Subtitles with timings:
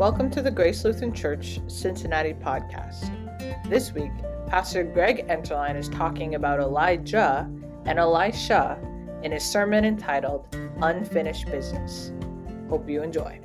[0.00, 3.10] Welcome to the Grace Lutheran Church Cincinnati podcast.
[3.68, 4.10] This week,
[4.46, 7.46] Pastor Greg Enterline is talking about Elijah
[7.84, 8.78] and Elisha
[9.22, 12.12] in his sermon entitled Unfinished Business.
[12.70, 13.40] Hope you enjoy.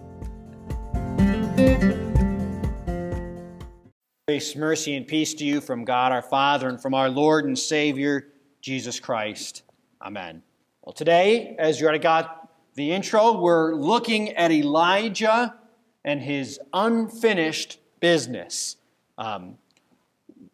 [4.25, 7.59] Grace, mercy, and peace to you from God our Father and from our Lord and
[7.59, 8.29] Savior,
[8.61, 9.63] Jesus Christ.
[10.01, 10.41] Amen.
[10.83, 15.53] Well, today, as you already got the intro, we're looking at Elijah
[16.05, 18.77] and his unfinished business.
[19.17, 19.57] Um,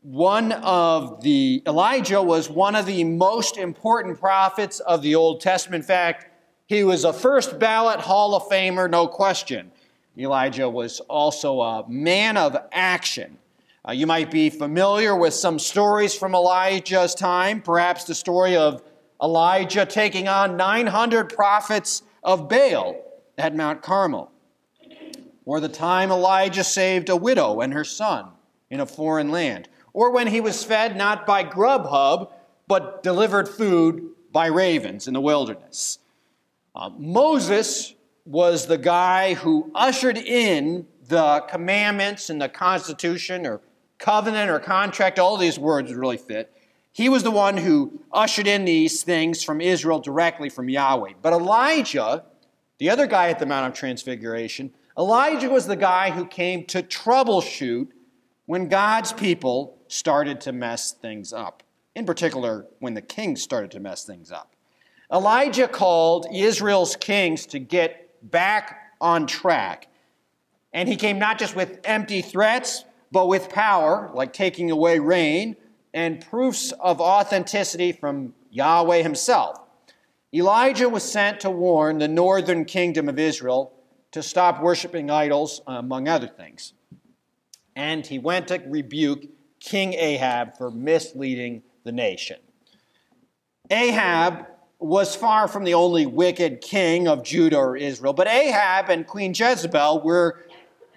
[0.01, 5.83] one of the, Elijah was one of the most important prophets of the Old Testament.
[5.83, 6.27] In fact,
[6.65, 9.71] he was a first ballot Hall of Famer, no question.
[10.17, 13.37] Elijah was also a man of action.
[13.87, 18.81] Uh, you might be familiar with some stories from Elijah's time, perhaps the story of
[19.21, 22.95] Elijah taking on 900 prophets of Baal
[23.37, 24.30] at Mount Carmel
[25.45, 28.27] or the time Elijah saved a widow and her son
[28.69, 32.31] in a foreign land, or when he was fed not by Grubhub,
[32.67, 35.99] but delivered food by ravens in the wilderness.
[36.73, 37.93] Uh, Moses
[38.25, 43.59] was the guy who ushered in the commandments and the constitution or
[43.97, 46.51] covenant or contract, all these words really fit.
[46.93, 51.13] He was the one who ushered in these things from Israel directly from Yahweh.
[51.21, 52.25] But Elijah,
[52.79, 56.83] the other guy at the Mount of Transfiguration, Elijah was the guy who came to
[56.83, 57.89] troubleshoot
[58.45, 61.63] when God's people started to mess things up.
[61.95, 64.53] In particular, when the kings started to mess things up.
[65.11, 69.87] Elijah called Israel's kings to get back on track.
[70.73, 75.57] And he came not just with empty threats, but with power, like taking away rain,
[75.93, 79.59] and proofs of authenticity from Yahweh himself.
[80.33, 83.73] Elijah was sent to warn the northern kingdom of Israel
[84.11, 86.73] to stop worshiping idols, among other things.
[87.75, 89.25] And he went to rebuke
[89.59, 92.37] King Ahab for misleading the nation.
[93.69, 94.47] Ahab
[94.79, 99.33] was far from the only wicked king of Judah or Israel, but Ahab and Queen
[99.33, 100.43] Jezebel were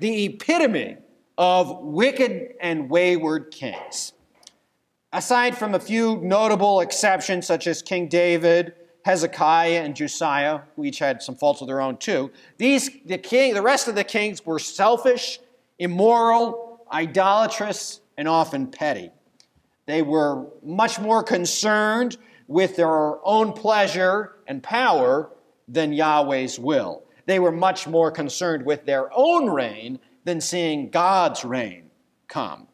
[0.01, 0.97] the epitome
[1.37, 4.13] of wicked and wayward kings.
[5.13, 8.75] Aside from a few notable exceptions, such as King David,
[9.05, 12.31] Hezekiah and Josiah, who each had some faults of their own too.
[12.57, 15.41] These, the king, the rest of the kings were selfish,
[15.79, 19.11] immoral, idolatrous, and often petty.
[19.85, 22.17] They were much more concerned
[22.49, 25.31] with their own pleasure and power
[25.69, 27.03] than Yahweh's will.
[27.27, 31.91] They were much more concerned with their own reign than seeing God's reign
[32.27, 32.69] come.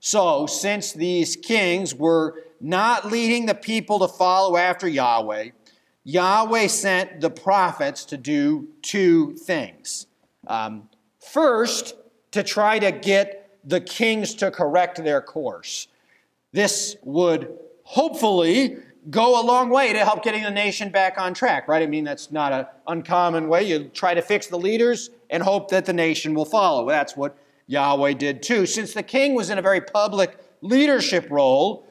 [0.00, 5.50] So, since these kings were not leading the people to follow after Yahweh,
[6.04, 10.06] Yahweh sent the prophets to do two things.
[10.46, 10.88] Um,
[11.20, 11.94] first,
[12.32, 15.88] to try to get the kings to correct their course.
[16.52, 18.78] This would hopefully
[19.10, 21.82] go a long way to help getting the nation back on track, right?
[21.82, 23.62] I mean, that's not an uncommon way.
[23.64, 26.88] You try to fix the leaders and hope that the nation will follow.
[26.88, 27.36] That's what
[27.66, 28.66] Yahweh did too.
[28.66, 31.86] Since the king was in a very public leadership role,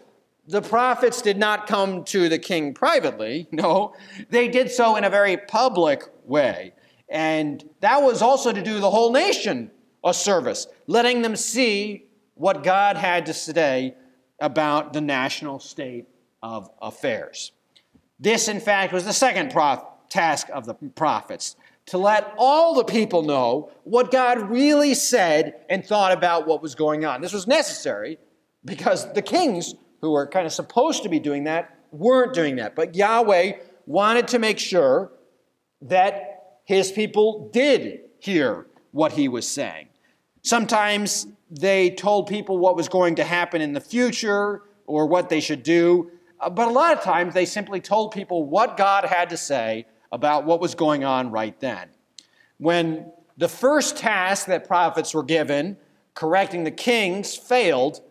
[0.47, 3.47] the prophets did not come to the king privately.
[3.57, 3.95] No,
[4.29, 6.73] they did so in a very public way.
[7.09, 9.71] And that was also to do the whole nation
[10.03, 13.95] a service, letting them see what God had to say
[14.39, 16.05] about the national state
[16.43, 17.51] of affairs.
[18.19, 21.55] This, in fact, was the second prof- task of the prophets
[21.87, 26.75] to let all the people know what God really said and thought about what was
[26.75, 27.21] going on.
[27.21, 28.19] This was necessary
[28.63, 32.75] because the kings who were kind of supposed to be doing that weren't doing that.
[32.75, 33.53] But Yahweh
[33.85, 35.11] wanted to make sure
[35.81, 39.87] that his people did hear what he was saying.
[40.41, 45.39] Sometimes they told people what was going to happen in the future or what they
[45.39, 49.29] should do, uh, but a lot of times they simply told people what God had
[49.29, 51.89] to say about what was going on right then.
[52.57, 55.77] When the first task that prophets were given,
[56.13, 58.01] correcting the kings, failed,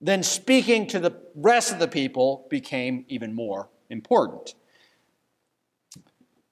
[0.00, 4.54] then speaking to the rest of the people became even more important.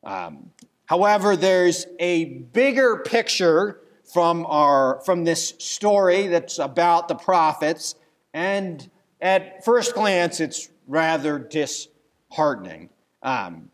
[0.05, 0.51] Um,
[0.87, 3.81] however, there's a bigger picture
[4.13, 7.95] from, our, from this story that's about the prophets,
[8.33, 8.89] and
[9.21, 12.91] at first glance, it's rather disheartening.
[13.23, 13.71] Um,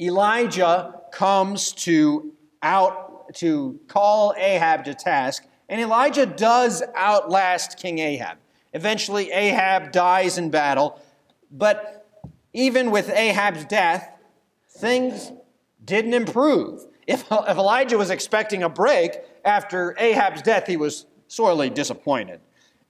[0.00, 8.38] Elijah comes to out to call Ahab to task, and Elijah does outlast King Ahab.
[8.74, 11.00] Eventually, Ahab dies in battle.
[11.50, 12.06] But
[12.52, 14.10] even with Ahab's death,
[14.68, 15.32] things
[15.84, 16.84] didn't improve.
[17.06, 22.40] If, if Elijah was expecting a break after Ahab's death, he was sorely disappointed.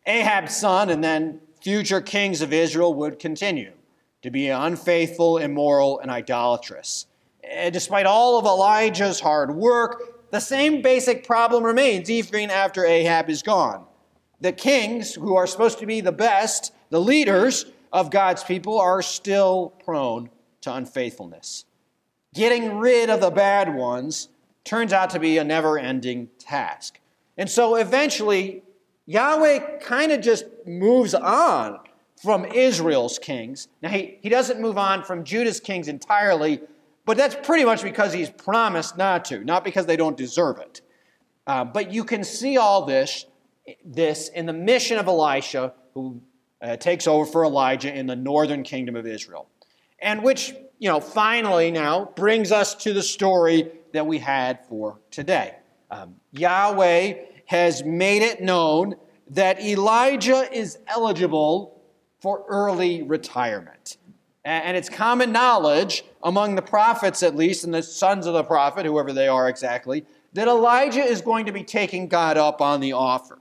[0.06, 3.72] Ahab's son and then future kings of Israel would continue
[4.22, 7.06] to be unfaithful, immoral, and idolatrous.
[7.42, 13.28] And despite all of Elijah's hard work, the same basic problem remains even after Ahab
[13.28, 13.86] is gone.
[14.40, 19.02] The kings, who are supposed to be the best, the leaders of God's people, are
[19.02, 20.30] still prone
[20.62, 21.64] to unfaithfulness.
[22.34, 24.28] Getting rid of the bad ones
[24.64, 26.98] turns out to be a never ending task.
[27.36, 28.62] And so eventually,
[29.06, 31.78] Yahweh kind of just moves on
[32.22, 33.68] from Israel's kings.
[33.82, 36.60] Now, he, he doesn't move on from Judah's kings entirely,
[37.04, 40.80] but that's pretty much because he's promised not to, not because they don't deserve it.
[41.46, 43.26] Uh, but you can see all this,
[43.84, 46.20] this in the mission of Elisha, who
[46.60, 49.48] uh, takes over for Elijah in the northern kingdom of Israel.
[49.98, 54.98] And which, you know, finally now brings us to the story that we had for
[55.10, 55.54] today.
[55.90, 57.14] Um, Yahweh
[57.46, 58.96] has made it known
[59.28, 61.82] that Elijah is eligible
[62.18, 63.96] for early retirement.
[64.46, 68.84] And it's common knowledge, among the prophets at least, and the sons of the prophet,
[68.84, 72.92] whoever they are exactly, that Elijah is going to be taking God up on the
[72.92, 73.38] offer.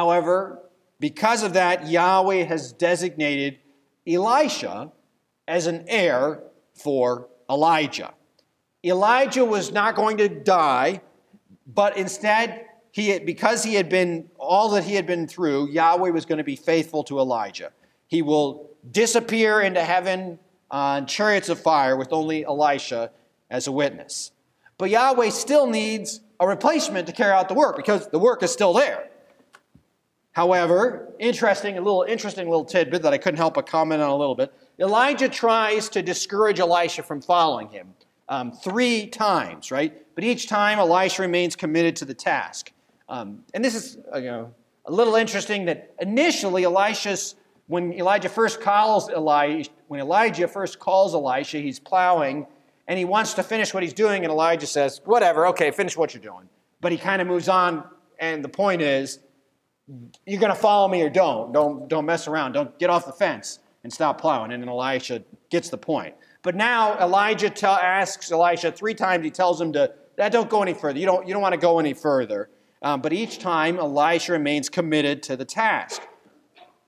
[0.00, 0.62] However,
[0.98, 3.58] because of that, Yahweh has designated
[4.08, 4.90] Elisha
[5.46, 6.42] as an heir
[6.72, 8.14] for Elijah.
[8.82, 11.02] Elijah was not going to die,
[11.66, 16.08] but instead he had, because he had been all that he had been through, Yahweh
[16.08, 17.70] was going to be faithful to Elijah.
[18.06, 20.38] He will disappear into heaven
[20.70, 23.10] on chariots of fire with only Elisha
[23.50, 24.32] as a witness.
[24.78, 28.50] But Yahweh still needs a replacement to carry out the work because the work is
[28.50, 29.09] still there.
[30.40, 34.16] However, interesting, a little interesting little tidbit that I couldn't help but comment on a
[34.16, 34.50] little bit.
[34.78, 37.92] Elijah tries to discourage Elisha from following him
[38.26, 40.02] um, three times, right?
[40.14, 42.72] But each time Elisha remains committed to the task.
[43.06, 44.54] Um, and this is uh, you know,
[44.86, 47.34] a little interesting that initially Elisha's,
[47.66, 52.46] when Elijah first calls Elijah, when Elijah first calls Elisha, he's plowing
[52.88, 56.14] and he wants to finish what he's doing, and Elijah says, Whatever, okay, finish what
[56.14, 56.48] you're doing.
[56.80, 57.84] But he kind of moves on,
[58.18, 59.18] and the point is,
[60.26, 61.52] you're going to follow me or don't.
[61.52, 62.52] Don't, don't mess around.
[62.52, 64.52] Don't get off the fence and stop plowing.
[64.52, 66.14] And then Elisha gets the point.
[66.42, 70.74] But now Elijah asks Elisha three times, he tells him to, that don't go any
[70.74, 70.98] further.
[70.98, 72.50] You don't, you don't want to go any further.
[72.82, 76.02] Um, but each time, Elisha remains committed to the task.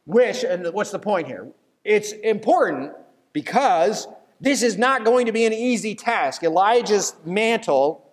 [0.06, 1.48] Which, and what's the point here?
[1.84, 2.92] It's important
[3.32, 4.08] because
[4.40, 6.42] this is not going to be an easy task.
[6.42, 8.10] Elijah's mantle,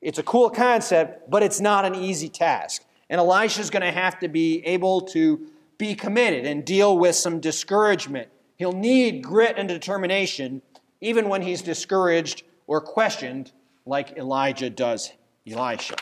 [0.00, 2.84] it's a cool concept, but it's not an easy task.
[3.08, 5.46] And Elisha's going to have to be able to
[5.78, 8.28] be committed and deal with some discouragement.
[8.56, 10.62] He'll need grit and determination
[11.00, 13.52] even when he's discouraged or questioned,
[13.84, 15.12] like Elijah does
[15.46, 15.96] Elisha.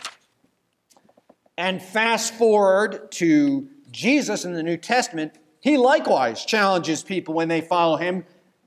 [1.57, 7.61] And fast forward to Jesus in the New Testament, he likewise challenges people when they
[7.61, 8.25] follow him.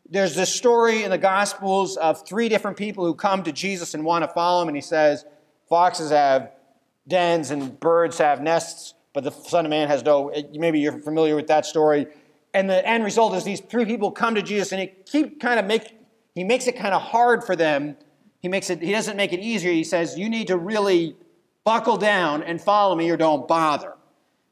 [0.10, 4.06] There's this story in the Gospels of three different people who come to Jesus and
[4.06, 5.26] want to follow him, and he says,
[5.68, 6.52] Foxes have
[7.08, 10.32] dens and birds have nests, but the Son of Man has no.
[10.54, 12.08] Maybe you're familiar with that story.
[12.54, 15.60] And the end result is these three people come to Jesus, and he keep kind
[15.60, 15.98] of make
[16.36, 17.98] he makes it kind of hard for them.
[18.42, 18.82] He makes it.
[18.82, 19.72] He doesn't make it easier.
[19.72, 21.16] He says, "You need to really
[21.68, 23.94] buckle down and follow me or don't bother.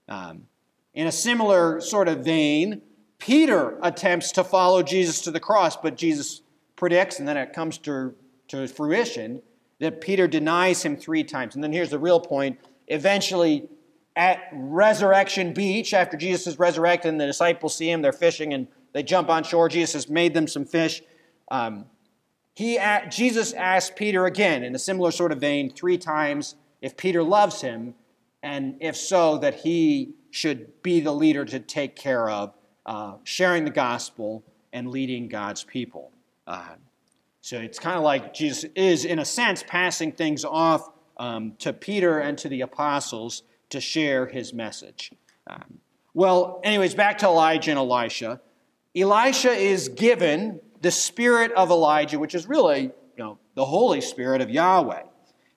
[0.10, 0.48] Um,
[0.94, 2.82] in a similar sort of vein,
[3.20, 6.42] Peter attempts to follow Jesus to the cross, but Jesus
[6.76, 8.14] predicts, and then it comes to,
[8.50, 9.42] to fruition,
[9.80, 11.56] that Peter denies him three times.
[11.56, 12.60] And then here's the real point.
[12.88, 13.68] Eventually,
[14.16, 18.68] at Resurrection Beach, after Jesus is resurrected and the disciples see him, they're fishing and
[18.94, 19.68] they jump on shore.
[19.68, 21.02] Jesus has made them some fish.
[21.52, 21.86] Um,
[22.54, 22.80] he,
[23.10, 27.62] Jesus asked Peter again, in a similar sort of vein, three times if Peter loves
[27.62, 27.96] him,
[28.42, 32.54] and if so, that he should be the leader to take care of
[32.86, 36.12] uh, sharing the gospel and leading God's people.
[36.46, 36.76] Uh,
[37.46, 41.74] so it's kind of like Jesus is, in a sense, passing things off um, to
[41.74, 45.12] Peter and to the apostles to share his message.
[45.48, 45.80] Um,
[46.14, 48.42] well, anyways, back to Elijah and Elisha.
[48.96, 54.42] Elisha is given the spirit of Elijah, which is really, you know, the Holy Spirit
[54.42, 55.04] of Yahweh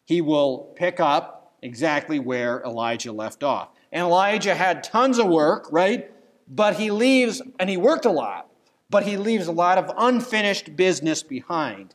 [0.09, 3.69] he will pick up exactly where Elijah left off.
[3.93, 6.11] And Elijah had tons of work, right?
[6.49, 8.48] But he leaves, and he worked a lot,
[8.91, 11.95] but he leaves a lot of unfinished business behind.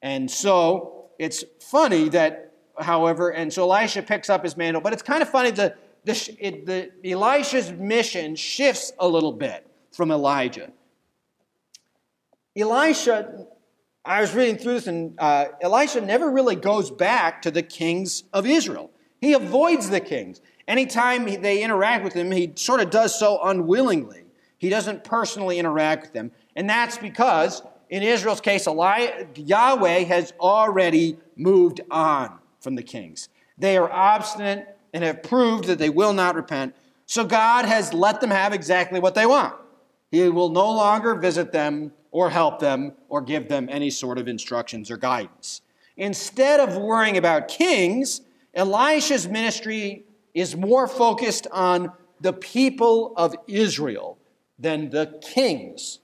[0.00, 5.02] And so it's funny that, however, and so Elisha picks up his mantle, but it's
[5.02, 10.72] kind of funny that the, it, the, Elisha's mission shifts a little bit from Elijah.
[12.56, 13.46] Elisha
[14.04, 18.24] I was reading through this, and uh, Elisha never really goes back to the kings
[18.32, 18.90] of Israel.
[19.20, 20.40] He avoids the kings.
[20.66, 24.24] Anytime they interact with him, he sort of does so unwillingly.
[24.62, 26.30] He doesn't personally interact with them.
[26.54, 33.28] And that's because, in Israel's case, Yahweh has already moved on from the kings.
[33.58, 36.76] They are obstinate and have proved that they will not repent.
[37.06, 39.56] So God has let them have exactly what they want.
[40.12, 44.28] He will no longer visit them or help them or give them any sort of
[44.28, 45.62] instructions or guidance.
[45.96, 48.20] Instead of worrying about kings,
[48.54, 50.04] Elisha's ministry
[50.34, 51.90] is more focused on
[52.20, 54.18] the people of Israel
[54.62, 55.98] than the kings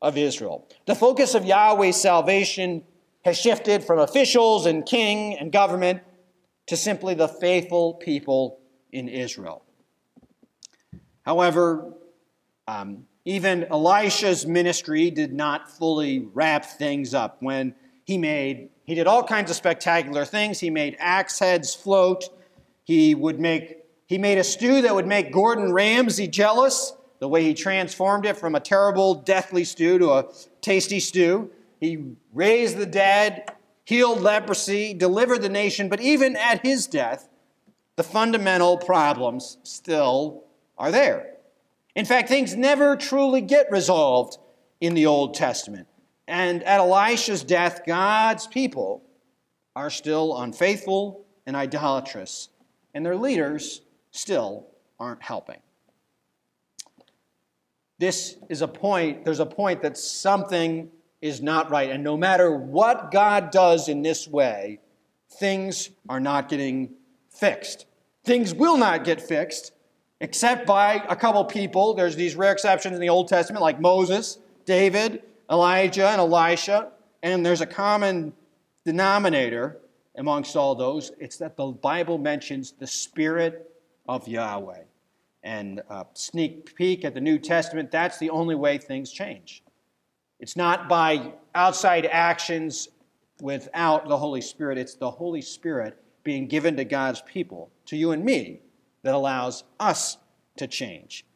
[0.00, 0.68] of Israel.
[0.86, 2.84] The focus of Yahweh's salvation
[3.24, 6.02] has shifted from officials and king and government
[6.66, 8.60] to simply the faithful people
[8.92, 9.64] in Israel.
[11.22, 11.94] However,
[12.68, 19.06] um, even Elisha's ministry did not fully wrap things up when he made he did
[19.06, 20.60] all kinds of spectacular things.
[20.60, 22.24] He made axe heads float.
[22.84, 27.42] He would make he made a stew that would make Gordon Ramsay jealous, the way
[27.42, 30.26] he transformed it from a terrible deathly stew to a
[30.60, 31.50] tasty stew.
[31.80, 33.50] He raised the dead,
[33.84, 37.28] healed leprosy, delivered the nation, but even at his death,
[37.96, 40.44] the fundamental problems still
[40.76, 41.34] are there.
[41.94, 44.38] In fact, things never truly get resolved
[44.80, 45.86] in the Old Testament.
[46.26, 49.02] And at Elisha's death, God's people
[49.76, 52.48] are still unfaithful and idolatrous,
[52.94, 54.66] and their leaders still
[54.98, 55.60] aren't helping.
[57.98, 60.90] This is a point, there's a point that something
[61.22, 61.90] is not right.
[61.90, 64.80] And no matter what God does in this way,
[65.38, 66.94] things are not getting
[67.30, 67.86] fixed.
[68.24, 69.72] Things will not get fixed
[70.20, 71.94] except by a couple people.
[71.94, 76.90] There's these rare exceptions in the Old Testament, like Moses, David, Elijah, and Elisha.
[77.22, 78.32] And there's a common
[78.84, 79.78] denominator
[80.16, 81.12] amongst all those.
[81.18, 83.70] It's that the Bible mentions the Spirit
[84.08, 84.82] of Yahweh.
[85.44, 89.62] And a sneak peek at the New Testament, that's the only way things change.
[90.40, 92.88] It's not by outside actions
[93.40, 98.12] without the Holy Spirit, it's the Holy Spirit being given to God's people, to you
[98.12, 98.62] and me,
[99.02, 100.16] that allows us
[100.56, 101.26] to change.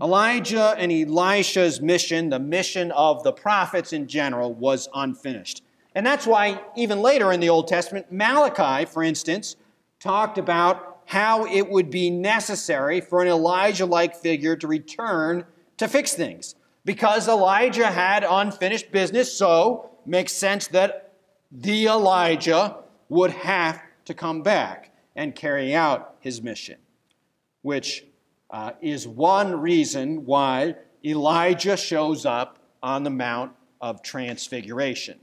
[0.00, 5.62] Elijah and Elisha's mission, the mission of the prophets in general, was unfinished.
[5.94, 9.56] And that's why, even later in the Old Testament, Malachi, for instance,
[10.00, 15.44] talked about how it would be necessary for an Elijah like figure to return
[15.78, 16.54] to fix things.
[16.84, 21.14] Because Elijah had unfinished business, so makes sense that
[21.50, 22.76] the Elijah
[23.08, 26.76] would have to come back and carry out his mission
[27.66, 28.06] which
[28.52, 30.72] uh, is one reason why
[31.04, 35.18] Elijah shows up on the Mount of Transfiguration.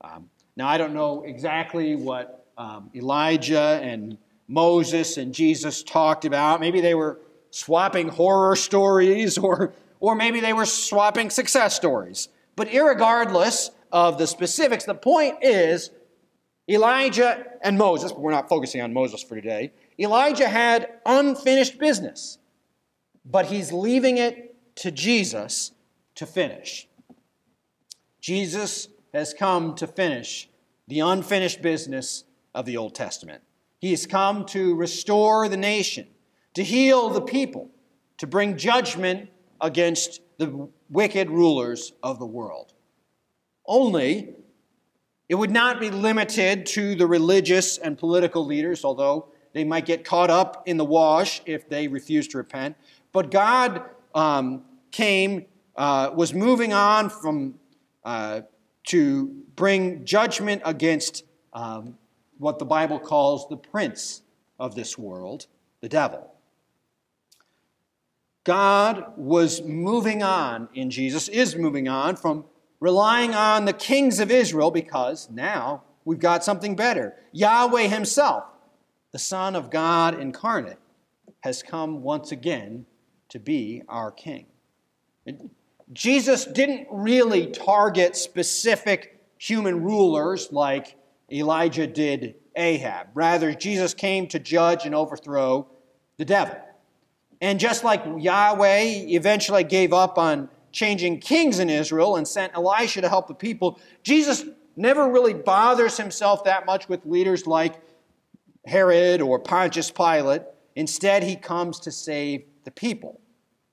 [0.00, 4.16] Um, now, I don't know exactly what um, Elijah and
[4.52, 6.60] Moses and Jesus talked about.
[6.60, 7.18] Maybe they were
[7.50, 12.28] swapping horror stories, or, or maybe they were swapping success stories.
[12.54, 15.90] But regardless of the specifics, the point is
[16.68, 19.72] Elijah and Moses, but we're not focusing on Moses for today.
[19.98, 22.38] Elijah had unfinished business,
[23.24, 25.72] but he's leaving it to Jesus
[26.14, 26.88] to finish.
[28.20, 30.48] Jesus has come to finish
[30.88, 33.42] the unfinished business of the Old Testament.
[33.82, 36.06] He has come to restore the nation,
[36.54, 37.68] to heal the people,
[38.18, 39.28] to bring judgment
[39.60, 42.74] against the wicked rulers of the world.
[43.66, 44.36] Only
[45.28, 50.04] it would not be limited to the religious and political leaders, although they might get
[50.04, 52.76] caught up in the wash if they refuse to repent.
[53.10, 53.82] But God
[54.14, 54.62] um,
[54.92, 57.56] came, uh, was moving on from
[58.04, 58.42] uh,
[58.84, 61.98] to bring judgment against um,
[62.42, 64.22] what the Bible calls the prince
[64.58, 65.46] of this world,
[65.80, 66.34] the devil.
[68.44, 72.44] God was moving on in Jesus, is moving on from
[72.80, 77.14] relying on the kings of Israel because now we've got something better.
[77.30, 78.42] Yahweh Himself,
[79.12, 80.78] the Son of God incarnate,
[81.40, 82.86] has come once again
[83.28, 84.46] to be our King.
[85.92, 90.96] Jesus didn't really target specific human rulers like
[91.32, 93.08] Elijah did Ahab.
[93.14, 95.66] Rather, Jesus came to judge and overthrow
[96.18, 96.56] the devil.
[97.40, 103.00] And just like Yahweh eventually gave up on changing kings in Israel and sent Elisha
[103.00, 104.44] to help the people, Jesus
[104.76, 107.74] never really bothers himself that much with leaders like
[108.64, 110.42] Herod or Pontius Pilate.
[110.76, 113.20] Instead, he comes to save the people,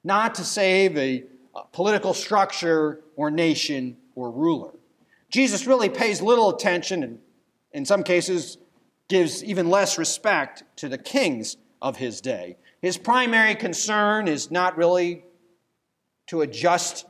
[0.04, 1.24] not to save a,
[1.56, 4.72] a political structure or nation or ruler.
[5.30, 7.20] Jesus really pays little attention and,
[7.72, 8.58] in some cases,
[9.08, 12.58] gives even less respect to the kings of his day.
[12.82, 15.24] His primary concern is not really
[16.28, 17.06] to adjust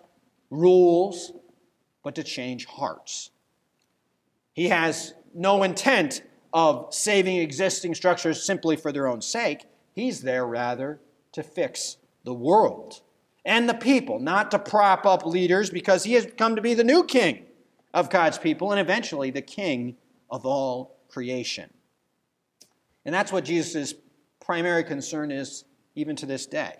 [0.50, 1.32] rules,
[2.04, 3.32] but to change hearts.
[4.54, 6.24] He has no intent
[6.54, 9.66] of saving existing structures simply for their own sake.
[9.94, 11.00] He's there rather
[11.34, 13.02] to fix the world
[13.46, 16.84] and the people, not to prop up leaders because he has come to be the
[16.84, 17.46] new king
[17.94, 19.96] of God's people and eventually the king
[20.30, 21.70] of all creation.
[23.06, 23.94] And that's what Jesus'
[24.40, 26.76] primary concern is even to this day.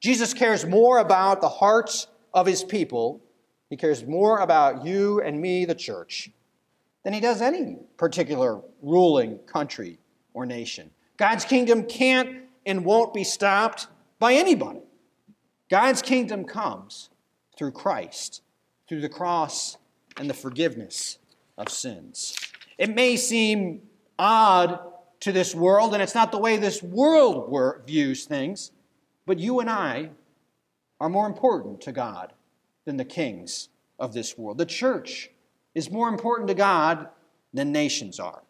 [0.00, 3.20] Jesus cares more about the hearts of his people,
[3.68, 6.30] he cares more about you and me, the church,
[7.04, 9.98] than he does any particular ruling country
[10.32, 10.90] or nation.
[11.16, 14.80] God's kingdom can't and won't be stopped by anybody.
[15.68, 17.10] God's kingdom comes
[17.58, 18.42] through Christ,
[18.88, 19.76] through the cross
[20.16, 21.18] and the forgiveness
[21.56, 22.36] of sins.
[22.78, 23.82] It may seem
[24.18, 24.80] odd
[25.20, 28.70] to this world, and it's not the way this world views things,
[29.26, 30.10] but you and I
[31.00, 32.32] are more important to God
[32.84, 33.68] than the kings
[33.98, 34.58] of this world.
[34.58, 35.30] The church
[35.74, 37.08] is more important to God
[37.52, 38.42] than nations are.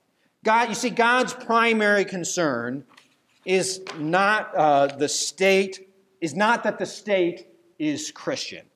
[0.44, 2.84] God, you see, God's primary concern
[3.44, 5.88] is not uh, the state,
[6.20, 8.66] is not that the state is Christian.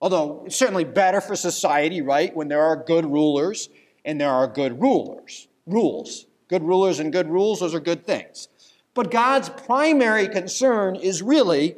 [0.00, 3.68] Although it's certainly better for society, right, when there are good rulers
[4.04, 5.48] and there are good rulers.
[5.66, 6.26] Rules.
[6.48, 8.48] Good rulers and good rules, those are good things.
[8.92, 11.76] But God's primary concern is really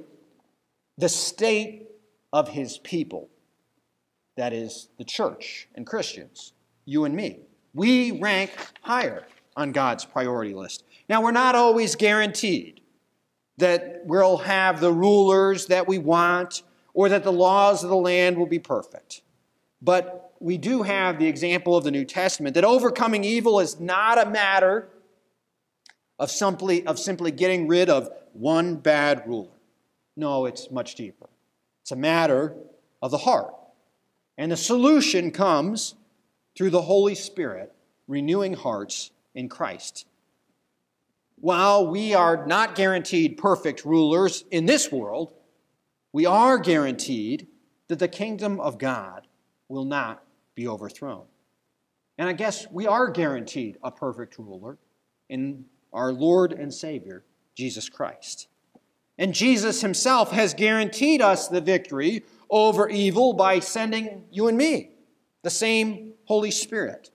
[0.99, 1.87] the state
[2.33, 3.29] of his people.
[4.37, 6.53] That is, the church and Christians,
[6.85, 7.41] you and me.
[7.73, 8.51] We rank
[8.83, 9.25] higher
[9.57, 10.85] on God's priority list.
[11.09, 12.81] Now, we're not always guaranteed
[13.59, 18.37] that we'll have the rulers that we want or that the laws of the land
[18.37, 19.23] will be perfect.
[19.81, 24.25] But we do have the example of the New Testament that overcoming evil is not
[24.25, 24.89] a matter
[26.19, 29.49] of simply, of simply getting rid of one bad ruler.
[30.17, 31.29] No, it's much deeper.
[31.83, 32.55] It's a matter
[33.03, 33.55] of the heart.
[34.39, 35.95] And the solution comes
[36.57, 37.73] through the Holy Spirit
[38.09, 40.07] renewing hearts in Christ.
[41.39, 45.33] While we are not guaranteed perfect rulers in this world,
[46.13, 47.47] we are guaranteed
[47.89, 49.27] that the kingdom of God
[49.69, 50.23] will not
[50.57, 51.27] be overthrown.
[52.19, 54.79] And I guess we are guaranteed a perfect ruler
[55.29, 57.23] in our Lord and Savior,
[57.55, 58.49] Jesus Christ.
[59.19, 64.91] And Jesus himself has guaranteed us the victory over evil by sending you and me,
[65.43, 67.11] the same Holy Spirit,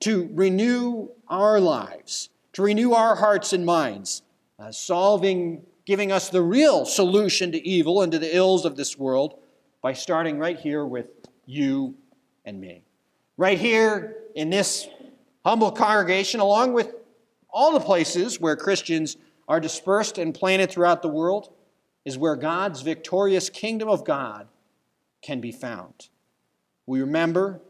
[0.00, 4.22] to renew our lives, to renew our hearts and minds,
[4.58, 8.96] uh, solving giving us the real solution to evil and to the ills of this
[8.96, 9.38] world
[9.82, 11.06] by starting right here with
[11.44, 11.94] you
[12.44, 12.82] and me.
[13.36, 14.88] Right here in this
[15.44, 16.94] humble congregation, along with
[17.50, 19.16] all the places where Christians
[19.48, 21.52] are dispersed and planted throughout the world,
[22.04, 24.48] is where God's victorious kingdom of God
[25.22, 26.08] can be found.
[26.86, 27.60] We remember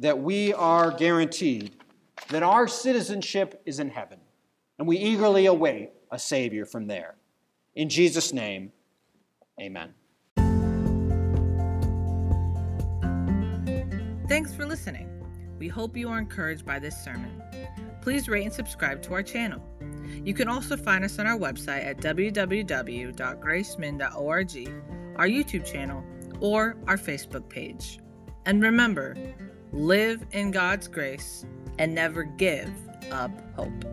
[0.00, 1.76] that we are guaranteed
[2.28, 4.20] that our citizenship is in heaven,
[4.78, 7.14] and we eagerly await a Savior from there.
[7.74, 8.72] In Jesus' name,
[9.60, 9.94] amen.
[14.32, 15.10] Thanks for listening.
[15.58, 17.42] We hope you are encouraged by this sermon.
[18.00, 19.62] Please rate and subscribe to our channel.
[20.24, 24.68] You can also find us on our website at www.gracemin.org,
[25.16, 26.02] our YouTube channel,
[26.40, 27.98] or our Facebook page.
[28.46, 29.18] And remember,
[29.70, 31.44] live in God's grace
[31.78, 32.72] and never give
[33.10, 33.84] up hope.